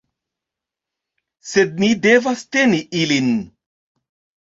Sed 1.51 1.79
ni 1.85 1.91
devas 2.09 2.45
teni 2.57 2.83
ilin. 3.07 3.33